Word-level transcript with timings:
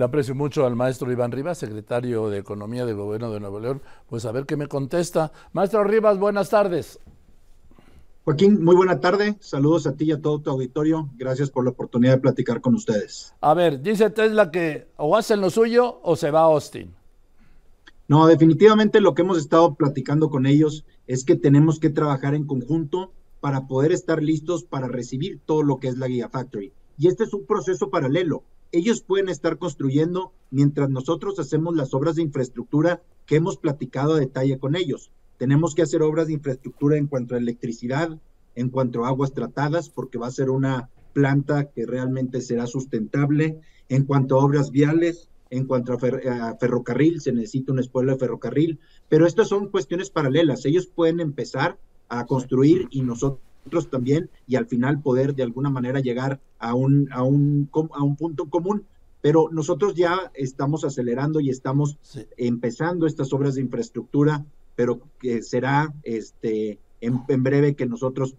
Le 0.00 0.04
aprecio 0.04 0.34
mucho 0.34 0.64
al 0.64 0.76
maestro 0.76 1.12
Iván 1.12 1.30
Rivas, 1.30 1.58
secretario 1.58 2.30
de 2.30 2.38
Economía 2.38 2.86
del 2.86 2.96
Gobierno 2.96 3.30
de 3.32 3.38
Nuevo 3.38 3.60
León. 3.60 3.82
Pues 4.08 4.24
a 4.24 4.32
ver 4.32 4.46
qué 4.46 4.56
me 4.56 4.66
contesta. 4.66 5.30
Maestro 5.52 5.84
Rivas, 5.84 6.18
buenas 6.18 6.48
tardes. 6.48 6.98
Joaquín, 8.24 8.64
muy 8.64 8.74
buena 8.74 8.98
tarde. 8.98 9.36
Saludos 9.40 9.86
a 9.86 9.94
ti 9.94 10.06
y 10.06 10.12
a 10.12 10.22
todo 10.22 10.40
tu 10.40 10.48
auditorio. 10.48 11.10
Gracias 11.18 11.50
por 11.50 11.64
la 11.64 11.72
oportunidad 11.72 12.14
de 12.14 12.20
platicar 12.22 12.62
con 12.62 12.74
ustedes. 12.76 13.34
A 13.42 13.52
ver, 13.52 13.82
dice 13.82 14.08
Tesla 14.08 14.50
que 14.50 14.88
o 14.96 15.18
hacen 15.18 15.42
lo 15.42 15.50
suyo 15.50 16.00
o 16.02 16.16
se 16.16 16.30
va 16.30 16.40
a 16.40 16.44
Austin. 16.44 16.94
No, 18.08 18.26
definitivamente 18.26 19.02
lo 19.02 19.12
que 19.12 19.20
hemos 19.20 19.36
estado 19.36 19.74
platicando 19.74 20.30
con 20.30 20.46
ellos 20.46 20.86
es 21.08 21.24
que 21.24 21.36
tenemos 21.36 21.78
que 21.78 21.90
trabajar 21.90 22.34
en 22.34 22.46
conjunto 22.46 23.12
para 23.40 23.66
poder 23.66 23.92
estar 23.92 24.22
listos 24.22 24.64
para 24.64 24.88
recibir 24.88 25.40
todo 25.44 25.62
lo 25.62 25.78
que 25.78 25.88
es 25.88 25.98
la 25.98 26.08
Guía 26.08 26.30
Factory. 26.30 26.72
Y 26.96 27.08
este 27.08 27.24
es 27.24 27.34
un 27.34 27.44
proceso 27.44 27.90
paralelo 27.90 28.44
ellos 28.72 29.02
pueden 29.02 29.28
estar 29.28 29.58
construyendo 29.58 30.32
mientras 30.50 30.90
nosotros 30.90 31.38
hacemos 31.38 31.76
las 31.76 31.94
obras 31.94 32.16
de 32.16 32.22
infraestructura 32.22 33.02
que 33.26 33.36
hemos 33.36 33.56
platicado 33.56 34.14
a 34.14 34.20
detalle 34.20 34.58
con 34.58 34.76
ellos. 34.76 35.10
Tenemos 35.38 35.74
que 35.74 35.82
hacer 35.82 36.02
obras 36.02 36.26
de 36.26 36.34
infraestructura 36.34 36.96
en 36.96 37.06
cuanto 37.06 37.34
a 37.34 37.38
electricidad, 37.38 38.18
en 38.54 38.68
cuanto 38.68 39.04
a 39.04 39.08
aguas 39.08 39.32
tratadas, 39.32 39.88
porque 39.88 40.18
va 40.18 40.26
a 40.26 40.32
ser 40.32 40.50
una 40.50 40.90
planta 41.12 41.70
que 41.70 41.86
realmente 41.86 42.40
será 42.40 42.66
sustentable, 42.66 43.60
en 43.88 44.04
cuanto 44.04 44.36
a 44.36 44.44
obras 44.44 44.70
viales, 44.70 45.28
en 45.50 45.66
cuanto 45.66 45.92
a, 45.92 46.56
ferrocarril, 46.58 47.20
se 47.20 47.32
necesita 47.32 47.72
un 47.72 47.80
espuelo 47.80 48.12
de 48.12 48.18
ferrocarril, 48.18 48.78
pero 49.08 49.26
estas 49.26 49.48
son 49.48 49.68
cuestiones 49.68 50.10
paralelas. 50.10 50.64
Ellos 50.64 50.86
pueden 50.86 51.18
empezar 51.18 51.78
a 52.08 52.26
construir 52.26 52.86
y 52.90 53.02
nosotros 53.02 53.40
también 53.90 54.30
y 54.46 54.56
al 54.56 54.66
final 54.66 55.00
poder 55.00 55.34
de 55.34 55.42
alguna 55.42 55.70
manera 55.70 56.00
llegar 56.00 56.40
a 56.58 56.74
un, 56.74 57.08
a 57.12 57.22
un, 57.22 57.68
a 57.92 58.02
un 58.02 58.16
punto 58.16 58.46
común. 58.46 58.84
Pero 59.22 59.48
nosotros 59.52 59.94
ya 59.94 60.32
estamos 60.34 60.84
acelerando 60.84 61.40
y 61.40 61.50
estamos 61.50 61.98
empezando 62.36 63.06
estas 63.06 63.32
obras 63.32 63.54
de 63.54 63.60
infraestructura, 63.60 64.44
pero 64.76 65.00
que 65.18 65.42
será 65.42 65.92
este, 66.04 66.78
en, 67.02 67.42
breve 67.42 67.74
que 67.74 67.86
nosotros 67.86 68.34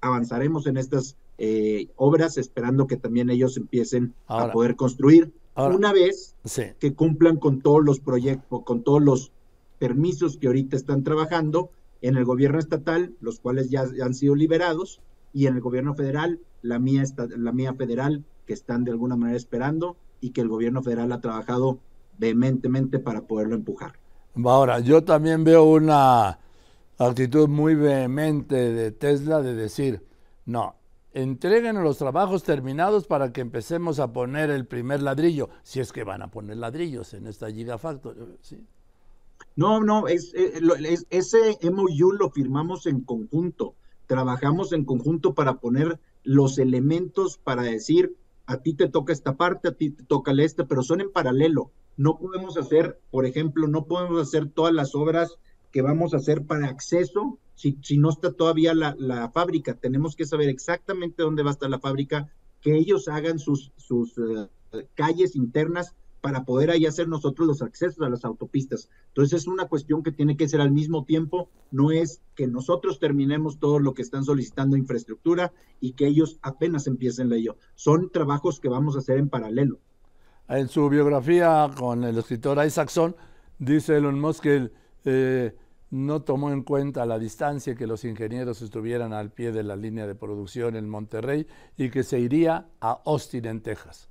avanzaremos 0.00 0.66
en 0.66 0.76
estas 0.76 1.16
eh, 1.38 1.88
obras, 1.96 2.38
esperando 2.38 2.86
que 2.86 2.96
también 2.96 3.28
ellos 3.28 3.56
empiecen 3.56 4.14
a 4.28 4.52
poder 4.52 4.76
construir. 4.76 5.32
una 5.56 5.92
vez 5.92 6.36
que 6.78 6.94
cumplan 6.94 7.36
con 7.36 7.60
todos 7.60 7.84
los 7.84 7.98
proyectos, 7.98 8.62
con 8.62 8.82
todos 8.82 9.02
los 9.02 9.32
permisos 9.80 10.36
que 10.36 10.46
ahorita 10.46 10.76
están 10.76 11.02
trabajando, 11.02 11.70
en 12.02 12.16
el 12.16 12.24
gobierno 12.24 12.58
estatal, 12.58 13.14
los 13.20 13.40
cuales 13.40 13.70
ya 13.70 13.84
han 14.02 14.14
sido 14.14 14.34
liberados, 14.34 15.00
y 15.32 15.46
en 15.46 15.54
el 15.54 15.60
gobierno 15.60 15.94
federal, 15.94 16.40
la 16.62 16.78
mía, 16.78 17.04
la 17.36 17.52
mía 17.52 17.74
federal, 17.74 18.24
que 18.46 18.54
están 18.54 18.84
de 18.84 18.90
alguna 18.90 19.16
manera 19.16 19.36
esperando 19.36 19.96
y 20.20 20.30
que 20.30 20.40
el 20.40 20.48
gobierno 20.48 20.82
federal 20.82 21.12
ha 21.12 21.20
trabajado 21.20 21.78
vehementemente 22.18 22.98
para 22.98 23.22
poderlo 23.22 23.54
empujar. 23.54 23.92
Ahora, 24.44 24.80
yo 24.80 25.04
también 25.04 25.44
veo 25.44 25.64
una 25.64 26.38
actitud 26.98 27.48
muy 27.48 27.74
vehemente 27.74 28.72
de 28.72 28.92
Tesla 28.92 29.40
de 29.40 29.54
decir, 29.54 30.04
no, 30.44 30.76
entreguen 31.12 31.82
los 31.82 31.98
trabajos 31.98 32.42
terminados 32.42 33.06
para 33.06 33.32
que 33.32 33.40
empecemos 33.40 33.98
a 33.98 34.12
poner 34.12 34.50
el 34.50 34.66
primer 34.66 35.02
ladrillo, 35.02 35.48
si 35.62 35.80
es 35.80 35.92
que 35.92 36.04
van 36.04 36.22
a 36.22 36.30
poner 36.30 36.58
ladrillos 36.58 37.14
en 37.14 37.26
esta 37.26 37.50
Gigafactory. 37.50 38.20
¿sí? 38.40 38.66
No, 39.60 39.82
no, 39.82 40.08
es, 40.08 40.32
eh, 40.32 40.58
es, 40.88 41.06
ese 41.10 41.58
MOU 41.70 42.12
lo 42.12 42.30
firmamos 42.30 42.86
en 42.86 43.02
conjunto. 43.02 43.74
Trabajamos 44.06 44.72
en 44.72 44.86
conjunto 44.86 45.34
para 45.34 45.58
poner 45.58 46.00
los 46.24 46.58
elementos 46.58 47.36
para 47.36 47.64
decir, 47.64 48.16
a 48.46 48.56
ti 48.62 48.72
te 48.72 48.88
toca 48.88 49.12
esta 49.12 49.36
parte, 49.36 49.68
a 49.68 49.72
ti 49.72 49.90
te 49.90 50.02
toca 50.04 50.30
el 50.30 50.40
este, 50.40 50.64
pero 50.64 50.82
son 50.82 51.02
en 51.02 51.12
paralelo. 51.12 51.72
No 51.98 52.16
podemos 52.16 52.56
hacer, 52.56 52.98
por 53.10 53.26
ejemplo, 53.26 53.68
no 53.68 53.84
podemos 53.84 54.22
hacer 54.26 54.48
todas 54.48 54.72
las 54.72 54.94
obras 54.94 55.36
que 55.70 55.82
vamos 55.82 56.14
a 56.14 56.16
hacer 56.16 56.46
para 56.46 56.68
acceso 56.68 57.38
si, 57.54 57.76
si 57.82 57.98
no 57.98 58.08
está 58.08 58.32
todavía 58.32 58.72
la, 58.72 58.96
la, 58.98 59.30
fábrica. 59.30 59.74
Tenemos 59.74 60.16
que 60.16 60.24
saber 60.24 60.48
exactamente 60.48 61.22
dónde 61.22 61.42
va 61.42 61.50
a 61.50 61.52
estar 61.52 61.68
la 61.68 61.80
fábrica, 61.80 62.30
que 62.62 62.78
ellos 62.78 63.08
hagan 63.08 63.38
sus, 63.38 63.72
sus 63.76 64.16
eh, 64.16 64.86
calles 64.94 65.36
internas 65.36 65.94
para 66.20 66.44
poder 66.44 66.70
ahí 66.70 66.86
hacer 66.86 67.08
nosotros 67.08 67.46
los 67.46 67.62
accesos 67.62 68.02
a 68.04 68.10
las 68.10 68.24
autopistas. 68.24 68.88
Entonces 69.08 69.42
es 69.42 69.46
una 69.46 69.66
cuestión 69.66 70.02
que 70.02 70.12
tiene 70.12 70.36
que 70.36 70.48
ser 70.48 70.60
al 70.60 70.70
mismo 70.70 71.04
tiempo, 71.04 71.48
no 71.70 71.90
es 71.90 72.20
que 72.34 72.46
nosotros 72.46 72.98
terminemos 72.98 73.58
todo 73.58 73.78
lo 73.78 73.94
que 73.94 74.02
están 74.02 74.24
solicitando 74.24 74.76
infraestructura 74.76 75.52
y 75.80 75.92
que 75.92 76.06
ellos 76.06 76.38
apenas 76.42 76.86
empiecen 76.86 77.32
ello. 77.32 77.56
Son 77.74 78.10
trabajos 78.10 78.60
que 78.60 78.68
vamos 78.68 78.96
a 78.96 79.00
hacer 79.00 79.18
en 79.18 79.28
paralelo. 79.28 79.78
En 80.48 80.68
su 80.68 80.88
biografía 80.88 81.70
con 81.78 82.04
el 82.04 82.18
escritor 82.18 82.64
Isaacson, 82.64 83.14
dice 83.58 83.96
Elon 83.96 84.20
Musk 84.20 84.42
que 84.42 84.70
eh, 85.04 85.56
no 85.90 86.22
tomó 86.22 86.50
en 86.50 86.62
cuenta 86.62 87.06
la 87.06 87.18
distancia 87.18 87.74
que 87.74 87.86
los 87.86 88.04
ingenieros 88.04 88.60
estuvieran 88.62 89.12
al 89.12 89.30
pie 89.30 89.52
de 89.52 89.62
la 89.62 89.76
línea 89.76 90.06
de 90.06 90.14
producción 90.14 90.76
en 90.76 90.88
Monterrey 90.88 91.46
y 91.76 91.90
que 91.90 92.02
se 92.02 92.18
iría 92.18 92.68
a 92.80 93.00
Austin, 93.04 93.46
en 93.46 93.60
Texas 93.60 94.10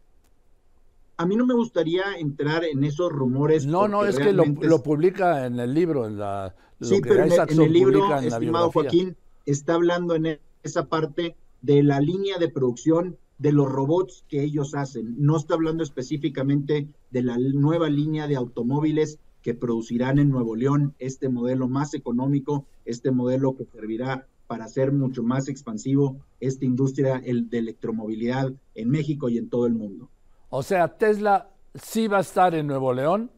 a 1.20 1.26
mí 1.26 1.36
no 1.36 1.46
me 1.46 1.54
gustaría 1.54 2.16
entrar 2.18 2.64
en 2.64 2.82
esos 2.86 3.12
rumores. 3.12 3.66
No, 3.66 3.90
no, 3.90 4.06
es 4.06 4.18
que 4.18 4.32
lo, 4.32 4.82
publica 4.82 5.46
en 5.46 5.60
el 5.60 5.74
libro, 5.74 6.08
en 6.08 6.18
la. 6.18 6.56
sí, 6.80 7.02
pero 7.02 7.26
en 7.26 7.60
el, 7.60 7.74
libro, 7.74 8.18
estimado 8.20 8.72
Joaquín, 8.72 9.18
está 9.46 9.74
hablando 9.74 10.16
en 10.16 10.40
esa 10.64 10.88
parte 10.88 11.36
de 11.62 11.84
la 11.84 12.00
línea 12.00 12.38
de 12.38 12.48
producción 12.48 13.18
de 13.38 13.52
los 13.52 13.70
robots 13.70 14.24
que 14.30 14.42
ellos 14.42 14.74
hacen. 14.76 15.16
No 15.18 15.36
está 15.36 15.56
hablando 15.56 15.84
específicamente 15.84 16.88
de 17.12 17.22
la 17.22 17.38
nueva 17.38 17.90
línea 17.90 18.30
de 18.30 18.38
automóviles 18.38 19.20
que 19.42 19.54
producirán 19.54 20.20
en 20.20 20.30
Nuevo 20.30 20.56
León, 20.56 20.96
este 21.00 21.28
modelo 21.28 21.68
más 21.68 21.94
económico, 21.96 22.66
este 22.86 23.12
modelo 23.12 23.58
que 23.58 23.66
servirá 23.66 24.26
para 24.48 24.64
hacer 24.64 24.94
mucho 24.94 25.22
más 25.22 25.50
expansivo 25.50 26.16
esta 26.40 26.64
industria 26.64 27.22
el 27.26 27.50
de 27.50 27.58
electromovilidad 27.58 28.54
en 28.74 28.90
México 28.90 29.28
y 29.28 29.38
en 29.38 29.50
todo 29.50 29.66
el 29.66 29.74
mundo. 29.74 30.10
O 30.50 30.64
sea, 30.64 30.98
Tesla 30.98 31.50
sí 31.76 32.08
va 32.08 32.18
a 32.18 32.22
estar 32.22 32.56
en 32.56 32.68
Nuevo 32.68 32.94
León, 32.94 33.32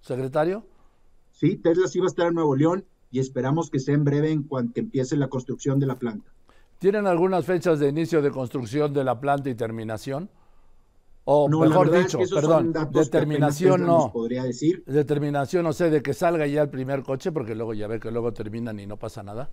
secretario. 0.00 0.66
Sí, 1.30 1.56
Tesla 1.56 1.86
sí 1.86 2.00
va 2.00 2.06
a 2.06 2.08
estar 2.08 2.28
en 2.28 2.34
Nuevo 2.34 2.56
León 2.56 2.84
y 3.10 3.20
esperamos 3.20 3.70
que 3.70 3.78
sea 3.78 3.94
en 3.94 4.04
breve 4.04 4.30
en 4.30 4.42
cuanto 4.42 4.80
empiece 4.80 5.16
la 5.16 5.28
construcción 5.28 5.78
de 5.78 5.86
la 5.86 5.96
planta. 5.96 6.30
¿Tienen 6.78 7.06
algunas 7.06 7.46
fechas 7.46 7.78
de 7.78 7.88
inicio 7.88 8.20
de 8.20 8.30
construcción 8.30 8.92
de 8.92 9.04
la 9.04 9.20
planta 9.20 9.48
y 9.48 9.54
terminación? 9.54 10.28
O 11.26 11.48
mejor 11.48 11.90
dicho, 11.90 12.18
perdón, 12.18 12.74
determinación 12.90 13.86
no. 13.86 14.10
Podría 14.12 14.42
decir. 14.42 14.84
Determinación, 14.86 15.64
no 15.64 15.72
sé, 15.72 15.88
de 15.88 16.02
que 16.02 16.12
salga 16.12 16.46
ya 16.46 16.60
el 16.62 16.68
primer 16.68 17.02
coche, 17.02 17.32
porque 17.32 17.54
luego 17.54 17.72
ya 17.72 17.86
ve 17.86 17.98
que 17.98 18.10
luego 18.10 18.32
terminan 18.32 18.78
y 18.78 18.86
no 18.86 18.98
pasa 18.98 19.22
nada. 19.22 19.50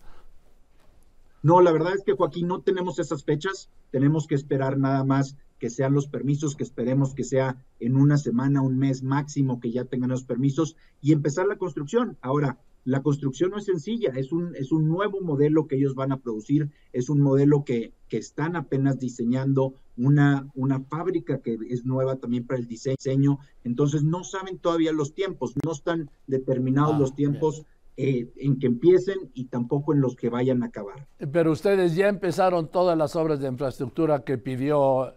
No, 1.44 1.62
la 1.62 1.72
verdad 1.72 1.94
es 1.96 2.04
que 2.04 2.14
Joaquín, 2.14 2.48
no 2.48 2.62
tenemos 2.62 3.00
esas 3.00 3.24
fechas, 3.24 3.70
tenemos 3.90 4.28
que 4.28 4.36
esperar 4.36 4.78
nada 4.78 5.04
más 5.06 5.38
que 5.62 5.70
sean 5.70 5.94
los 5.94 6.08
permisos, 6.08 6.56
que 6.56 6.64
esperemos 6.64 7.14
que 7.14 7.24
sea 7.24 7.64
en 7.80 7.96
una 7.96 8.18
semana, 8.18 8.64
un 8.64 8.80
mes 8.80 9.04
máximo 9.04 9.60
que 9.60 9.72
ya 9.72 9.86
tengan 9.86 10.10
los 10.10 10.24
permisos 10.24 10.76
y 11.04 11.12
empezar 11.12 11.46
la 11.46 11.60
construcción. 11.60 12.18
Ahora, 12.22 12.58
la 12.84 13.04
construcción 13.04 13.52
no 13.52 13.60
es 13.60 13.66
sencilla, 13.66 14.12
es 14.16 14.32
un, 14.32 14.56
es 14.56 14.72
un 14.72 14.88
nuevo 14.88 15.22
modelo 15.22 15.68
que 15.68 15.76
ellos 15.76 15.94
van 15.94 16.12
a 16.12 16.18
producir, 16.18 16.72
es 16.94 17.10
un 17.10 17.22
modelo 17.22 17.64
que, 17.64 17.94
que 18.10 18.18
están 18.18 18.56
apenas 18.56 18.98
diseñando, 18.98 19.76
una, 19.98 20.50
una 20.56 20.80
fábrica 20.80 21.44
que 21.44 21.60
es 21.70 21.86
nueva 21.86 22.16
también 22.16 22.48
para 22.48 22.60
el 22.60 22.66
diseño, 22.66 23.38
entonces 23.64 24.04
no 24.04 24.24
saben 24.24 24.58
todavía 24.58 24.92
los 24.92 25.14
tiempos, 25.14 25.54
no 25.64 25.74
están 25.74 26.10
determinados 26.26 26.96
ah, 26.96 27.00
los 27.00 27.14
tiempos. 27.14 27.68
Eh, 27.98 28.32
en 28.38 28.58
que 28.58 28.68
empiecen 28.68 29.30
y 29.34 29.46
tampoco 29.46 29.94
en 29.94 30.00
los 30.00 30.16
que 30.16 30.30
vayan 30.30 30.64
a 30.64 30.68
acabar. 30.68 31.08
Pero 31.32 31.52
ustedes 31.52 31.94
ya 31.94 32.08
empezaron 32.08 32.72
todas 32.72 32.98
las 32.98 33.18
obras 33.18 33.42
de 33.42 33.50
infraestructura 33.50 34.24
que 34.24 34.38
pidió 34.38 35.14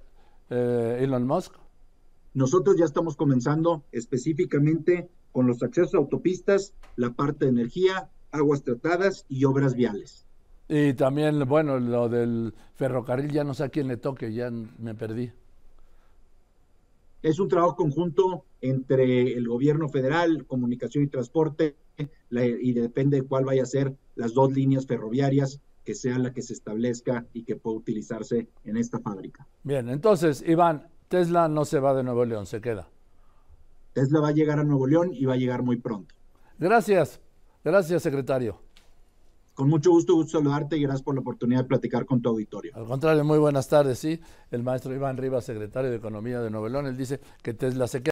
eh, 0.51 0.99
Elon 1.01 1.27
Musk? 1.27 1.55
Nosotros 2.35 2.77
ya 2.77 2.85
estamos 2.85 3.17
comenzando 3.17 3.85
específicamente 3.93 5.09
con 5.33 5.47
los 5.47 5.63
accesos 5.63 5.95
a 5.95 5.99
autopistas, 5.99 6.75
la 6.97 7.11
parte 7.11 7.45
de 7.45 7.53
energía, 7.53 8.09
aguas 8.31 8.63
tratadas 8.63 9.25
y 9.29 9.45
obras 9.45 9.75
viales. 9.75 10.27
Y 10.69 10.95
también, 10.95 11.47
bueno, 11.47 11.79
lo 11.79 12.09
del 12.09 12.55
ferrocarril, 12.75 13.31
ya 13.31 13.45
no 13.45 13.55
sé 13.55 13.65
a 13.65 13.69
quién 13.69 13.87
le 13.87 13.97
toque, 13.97 14.33
ya 14.33 14.51
me 14.51 14.95
perdí. 14.95 15.31
Es 17.23 17.39
un 17.39 17.49
trabajo 17.49 17.77
conjunto 17.77 18.45
entre 18.61 19.33
el 19.33 19.49
gobierno 19.49 19.89
federal, 19.89 20.47
comunicación 20.47 21.05
y 21.05 21.09
transporte, 21.09 21.77
y 22.31 22.73
depende 22.73 23.21
de 23.21 23.27
cuál 23.27 23.45
vaya 23.45 23.63
a 23.63 23.67
ser 23.67 23.95
las 24.17 24.35
dos 24.35 24.53
líneas 24.53 24.87
ferroviarias 24.87 25.61
que 25.85 25.95
sea 25.95 26.19
la 26.19 26.33
que 26.33 26.43
se 26.43 26.53
establezca 26.53 27.27
y 27.33 27.45
que 27.45 27.57
pueda 27.57 27.77
utilizarse 27.77 28.49
en 28.65 28.77
esta 28.77 28.99
fábrica. 29.01 29.47
Bien, 29.63 29.89
entonces, 29.89 30.43
Iván, 30.47 30.89
Tesla 31.09 31.49
no 31.49 31.65
se 31.65 31.79
va 31.79 31.95
de 31.95 32.03
Nuevo 32.03 32.25
León, 32.25 32.47
se 32.47 32.61
queda. 32.61 32.89
Tesla 33.93 34.21
va 34.21 34.29
a 34.29 34.33
llegar 34.33 34.59
a 34.59 34.65
Nuevo 34.65 34.87
León 34.87 35.11
y 35.13 35.25
va 35.25 35.35
a 35.35 35.37
llegar 35.37 35.63
muy 35.63 35.77
pronto. 35.77 36.15
Gracias, 36.59 37.21
gracias, 37.63 38.03
secretario. 38.03 38.61
Con 39.55 39.69
mucho 39.69 39.91
gusto, 39.91 40.15
gusto 40.15 40.39
saludarte 40.39 40.77
y 40.77 40.83
gracias 40.83 41.03
por 41.03 41.15
la 41.15 41.21
oportunidad 41.21 41.61
de 41.61 41.69
platicar 41.69 42.05
con 42.07 42.21
tu 42.21 42.29
auditorio. 42.29 42.73
Al 42.75 42.87
contrario, 42.87 43.25
muy 43.25 43.39
buenas 43.39 43.69
tardes, 43.69 44.01
sí. 44.01 44.21
El 44.51 44.65
maestro 44.65 44.93
Iván 44.93 45.17
Rivas, 45.17 45.45
secretario 45.45 45.91
de 45.91 45.97
Economía 45.97 46.41
de 46.41 46.51
Nuevo 46.51 46.69
León, 46.69 46.87
él 46.87 46.97
dice 46.97 47.21
que 47.41 47.55
Tesla 47.55 47.87
se 47.87 48.01
queda. 48.01 48.03